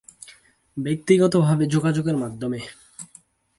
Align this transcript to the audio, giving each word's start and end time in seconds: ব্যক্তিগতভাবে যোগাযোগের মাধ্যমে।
ব্যক্তিগতভাবে 0.77 1.63
যোগাযোগের 1.65 2.17
মাধ্যমে। 2.17 2.59